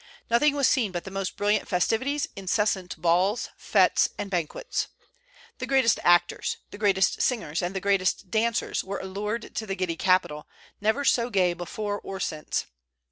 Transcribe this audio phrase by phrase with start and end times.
[0.31, 4.87] Nothing was seen but the most brilliant festivities, incessant balls, fêtes, and banquets.
[5.59, 9.95] The greatest actors, the greatest singers, and the greatest dancers were allured to the giddy
[9.97, 10.47] capital,
[10.81, 12.65] never so gay before or since.